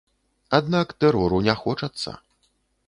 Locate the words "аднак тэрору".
0.59-1.43